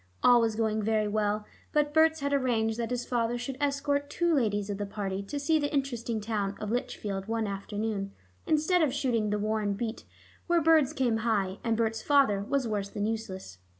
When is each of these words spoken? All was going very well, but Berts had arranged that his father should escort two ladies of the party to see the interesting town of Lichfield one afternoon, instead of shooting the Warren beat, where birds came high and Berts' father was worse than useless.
All 0.23 0.41
was 0.41 0.55
going 0.55 0.81
very 0.81 1.07
well, 1.07 1.45
but 1.73 1.93
Berts 1.93 2.21
had 2.21 2.33
arranged 2.33 2.79
that 2.79 2.89
his 2.89 3.05
father 3.05 3.37
should 3.37 3.55
escort 3.61 4.09
two 4.09 4.33
ladies 4.33 4.67
of 4.71 4.79
the 4.79 4.87
party 4.87 5.21
to 5.21 5.39
see 5.39 5.59
the 5.59 5.71
interesting 5.71 6.19
town 6.19 6.55
of 6.59 6.71
Lichfield 6.71 7.27
one 7.27 7.45
afternoon, 7.45 8.11
instead 8.47 8.81
of 8.81 8.95
shooting 8.95 9.29
the 9.29 9.37
Warren 9.37 9.73
beat, 9.73 10.03
where 10.47 10.59
birds 10.59 10.91
came 10.91 11.17
high 11.17 11.59
and 11.63 11.77
Berts' 11.77 12.01
father 12.01 12.41
was 12.41 12.67
worse 12.67 12.89
than 12.89 13.05
useless. 13.05 13.59